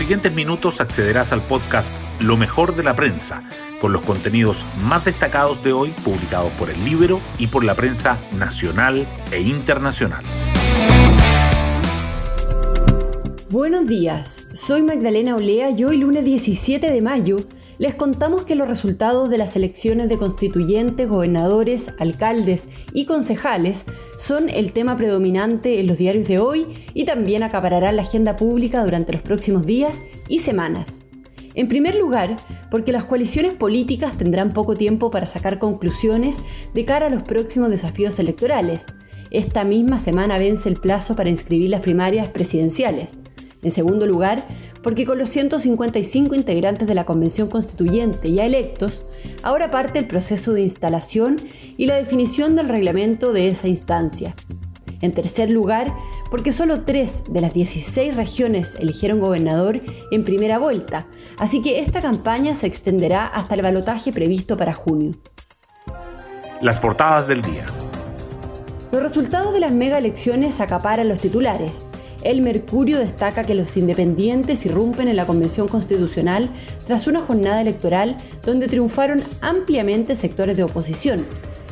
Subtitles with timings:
[0.00, 3.42] siguientes minutos accederás al podcast Lo mejor de la prensa,
[3.82, 8.18] con los contenidos más destacados de hoy publicados por el Libro y por la prensa
[8.38, 10.24] nacional e internacional.
[13.50, 17.36] Buenos días, soy Magdalena Olea y hoy lunes 17 de mayo
[17.80, 23.86] les contamos que los resultados de las elecciones de constituyentes, gobernadores, alcaldes y concejales
[24.18, 28.84] son el tema predominante en los diarios de hoy y también acapararán la agenda pública
[28.84, 29.96] durante los próximos días
[30.28, 31.00] y semanas.
[31.54, 32.36] En primer lugar,
[32.70, 36.36] porque las coaliciones políticas tendrán poco tiempo para sacar conclusiones
[36.74, 38.82] de cara a los próximos desafíos electorales.
[39.30, 43.12] Esta misma semana vence el plazo para inscribir las primarias presidenciales.
[43.62, 44.42] En segundo lugar,
[44.82, 49.06] porque con los 155 integrantes de la Convención Constituyente ya electos,
[49.42, 51.36] ahora parte el proceso de instalación
[51.76, 54.34] y la definición del reglamento de esa instancia.
[55.02, 55.94] En tercer lugar,
[56.30, 59.80] porque solo tres de las 16 regiones eligieron gobernador
[60.10, 61.06] en primera vuelta,
[61.38, 65.12] así que esta campaña se extenderá hasta el balotaje previsto para junio.
[66.60, 67.64] Las portadas del día.
[68.92, 71.72] Los resultados de las mega elecciones acaparan los titulares.
[72.22, 76.50] El Mercurio destaca que los independientes irrumpen en la Convención Constitucional
[76.86, 81.24] tras una jornada electoral donde triunfaron ampliamente sectores de oposición,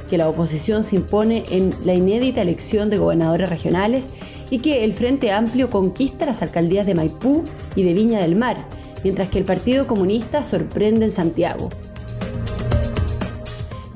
[0.08, 4.06] que la oposición se impone en la inédita elección de gobernadores regionales
[4.48, 7.44] y que el Frente Amplio conquista las alcaldías de Maipú
[7.76, 8.56] y de Viña del Mar,
[9.04, 11.68] mientras que el Partido Comunista sorprende en Santiago.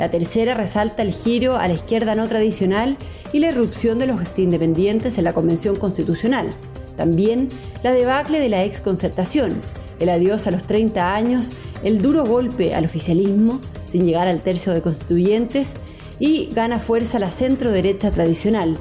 [0.03, 2.97] La tercera resalta el giro a la izquierda no tradicional
[3.33, 6.49] y la irrupción de los independientes en la Convención Constitucional.
[6.97, 7.47] También
[7.85, 9.53] la debacle de la exconcertación,
[10.01, 11.51] el adiós a los 30 años,
[11.85, 13.61] el duro golpe al oficialismo,
[13.93, 15.75] sin llegar al tercio de constituyentes,
[16.19, 18.77] y gana fuerza la centro-derecha tradicional.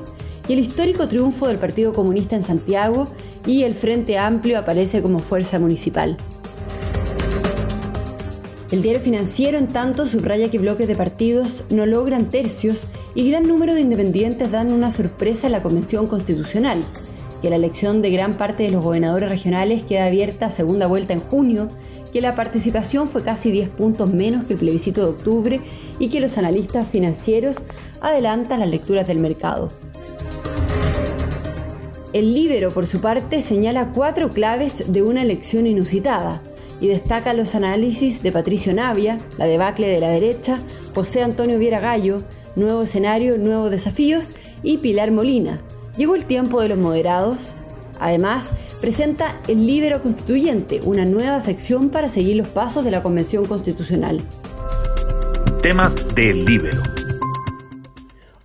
[0.48, 3.06] Y el histórico triunfo del Partido Comunista en Santiago
[3.46, 6.18] y el Frente Amplio aparece como fuerza municipal.
[8.72, 13.46] El diario financiero, en tanto, subraya que bloques de partidos no logran tercios y gran
[13.46, 16.82] número de independientes dan una sorpresa en la Convención Constitucional,
[17.42, 21.12] que la elección de gran parte de los gobernadores regionales queda abierta a segunda vuelta
[21.12, 21.68] en junio,
[22.14, 25.62] que la participación fue casi 10 puntos menos que el plebiscito de octubre
[26.00, 27.58] y que los analistas financieros
[28.00, 29.68] adelantan las lecturas del mercado.
[32.14, 36.42] El Libero, por su parte, señala cuatro claves de una elección inusitada
[36.82, 40.60] y destaca los análisis de Patricio Navia, la debacle de la derecha,
[40.94, 42.24] José Antonio Viera Gallo,
[42.56, 44.32] Nuevo escenario, nuevos desafíos
[44.62, 45.62] y Pilar Molina.
[45.96, 47.56] Llegó el tiempo de los moderados.
[48.00, 53.46] Además, presenta el Libero Constituyente, una nueva sección para seguir los pasos de la Convención
[53.46, 54.22] Constitucional.
[55.62, 56.82] Temas del Libero.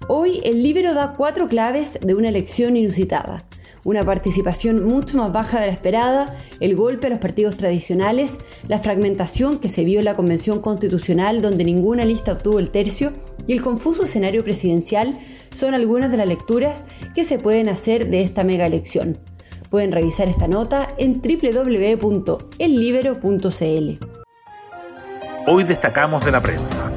[0.06, 3.44] Hoy el Libero da cuatro claves de una elección inusitada
[3.86, 8.32] una participación mucho más baja de la esperada, el golpe a los partidos tradicionales,
[8.66, 13.12] la fragmentación que se vio en la Convención Constitucional donde ninguna lista obtuvo el tercio
[13.46, 15.16] y el confuso escenario presidencial
[15.54, 16.82] son algunas de las lecturas
[17.14, 19.18] que se pueden hacer de esta mega elección.
[19.70, 24.06] Pueden revisar esta nota en www.ellibero.cl.
[25.46, 26.90] Hoy destacamos de la prensa.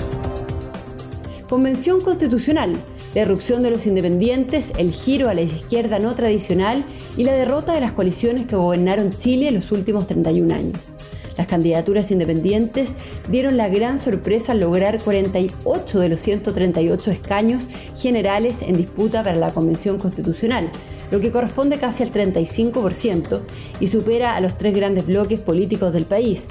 [1.48, 2.84] Convención Constitucional
[3.16, 6.84] la irrupción de los independientes, el giro a la izquierda no tradicional
[7.18, 10.92] y la derrota de las coaliciones que gobernaron Chile en los últimos 31 años.
[11.40, 12.96] Las candidaturas independientes
[13.30, 19.38] dieron la gran sorpresa al lograr 48 de los 138 escaños generales en disputa para
[19.38, 20.69] la Convención Constitucional,
[21.12, 23.40] lo que corresponde casi al 35%
[23.80, 26.44] y supera a los tres grandes bloques políticos del país,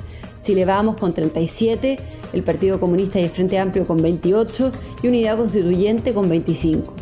[0.48, 1.98] Chile Vamos con 37,
[2.32, 4.72] el Partido Comunista y el Frente Amplio con 28
[5.02, 6.94] y Unidad Constituyente con 25.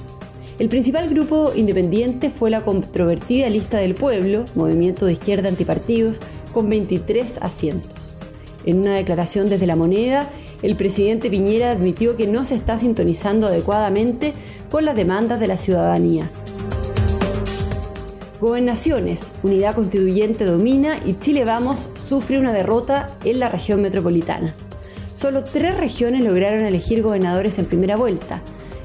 [0.59, 6.17] El principal grupo independiente fue la controvertida Lista del Pueblo, movimiento de izquierda antipartidos,
[6.53, 7.93] con 23 asientos.
[8.65, 10.28] En una declaración desde la moneda,
[10.63, 14.33] el presidente Piñera admitió que no se está sintonizando adecuadamente
[14.73, 16.33] con las demandas de la ciudadanía.
[18.41, 24.55] Gobernaciones, Unidad Constituyente domina y Chile Vamos sufre una derrota en la región metropolitana.
[25.15, 28.43] Solo tres regiones lograron elegir gobernadores en primera vuelta.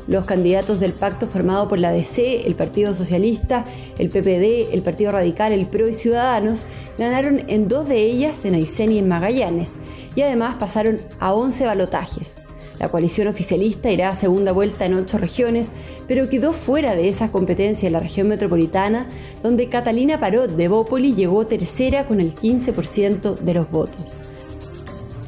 [0.07, 3.65] Los candidatos del pacto formado por la DC, el Partido Socialista,
[3.99, 6.65] el PPD, el Partido Radical, el PRO y Ciudadanos
[6.97, 9.71] ganaron en dos de ellas en Aysén y en Magallanes,
[10.15, 12.35] y además pasaron a 11 balotajes.
[12.81, 15.69] La coalición oficialista irá a segunda vuelta en ocho regiones,
[16.07, 19.07] pero quedó fuera de esa competencia en la región metropolitana,
[19.43, 24.01] donde Catalina Parot de Bópoli llegó tercera con el 15% de los votos.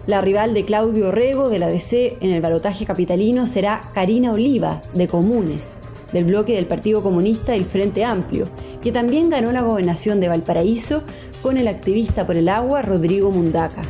[0.07, 4.81] La rival de Claudio Rego de la DC en el balotaje capitalino será Karina Oliva
[4.95, 5.61] de Comunes.
[6.11, 8.47] del bloque del Partido Comunista y el Frente Amplio,
[8.83, 11.01] que también ganó la gobernación de Valparaíso
[11.41, 13.81] con el activista por el agua Rodrigo Mundaca.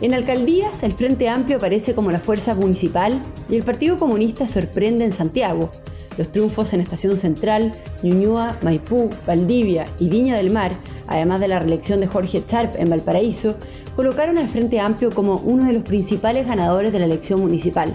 [0.00, 3.20] En alcaldías, el Frente Amplio aparece como la fuerza municipal
[3.50, 5.70] y el Partido Comunista sorprende en Santiago.
[6.16, 10.72] Los triunfos en Estación Central, Ñuñoa, Maipú, Valdivia y Viña del Mar,
[11.06, 13.56] además de la reelección de Jorge Charp en Valparaíso,
[13.94, 17.94] colocaron al Frente Amplio como uno de los principales ganadores de la elección municipal.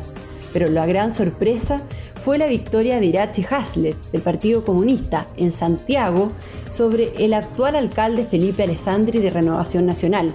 [0.54, 1.82] Pero la gran sorpresa
[2.24, 6.32] fue la victoria de Irachi Haslet, del Partido Comunista, en Santiago,
[6.72, 10.32] sobre el actual alcalde Felipe Alessandri de Renovación Nacional,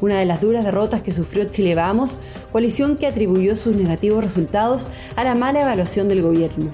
[0.00, 2.18] una de las duras derrotas que sufrió Chile Vamos,
[2.52, 4.86] coalición que atribuyó sus negativos resultados
[5.16, 6.70] a la mala evaluación del gobierno.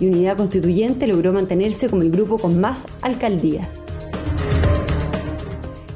[0.00, 3.68] Y Unidad Constituyente logró mantenerse como el grupo con más alcaldías.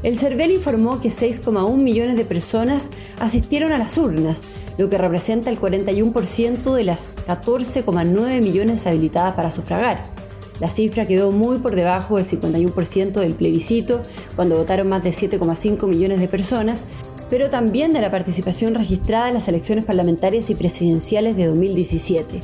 [0.03, 2.85] El CERVEL informó que 6,1 millones de personas
[3.19, 4.41] asistieron a las urnas,
[4.79, 10.16] lo que representa el 41% de las 14,9 millones habilitadas para sufragar.
[10.61, 14.03] La cifra quedó muy por debajo del 51% del plebiscito,
[14.35, 16.85] cuando votaron más de 7,5 millones de personas,
[17.29, 22.41] pero también de la participación registrada en las elecciones parlamentarias y presidenciales de 2017.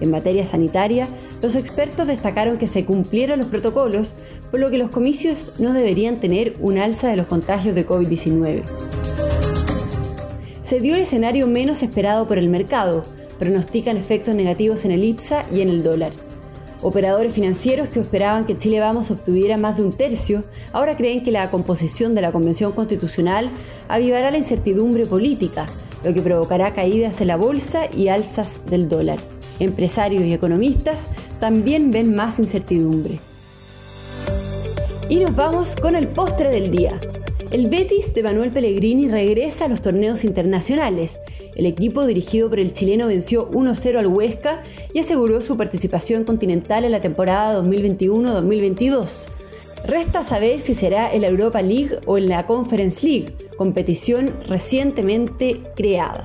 [0.00, 1.08] En materia sanitaria,
[1.40, 4.14] los expertos destacaron que se cumplieron los protocolos,
[4.50, 8.62] por lo que los comicios no deberían tener un alza de los contagios de COVID-19.
[10.62, 13.04] Se dio el escenario menos esperado por el mercado,
[13.38, 16.25] pronostican efectos negativos en el IPSA y en el dólar.
[16.82, 21.32] Operadores financieros que esperaban que Chile Vamos obtuviera más de un tercio, ahora creen que
[21.32, 23.48] la composición de la Convención Constitucional
[23.88, 25.66] avivará la incertidumbre política,
[26.04, 29.18] lo que provocará caídas en la bolsa y alzas del dólar.
[29.58, 31.08] Empresarios y economistas
[31.40, 33.20] también ven más incertidumbre.
[35.08, 37.00] Y nos vamos con el postre del día.
[37.50, 41.20] El Betis de Manuel Pellegrini regresa a los torneos internacionales.
[41.54, 46.84] El equipo dirigido por el chileno venció 1-0 al Huesca y aseguró su participación continental
[46.84, 49.28] en la temporada 2021-2022.
[49.84, 55.60] Resta saber si será en la Europa League o en la Conference League, competición recientemente
[55.76, 56.24] creada.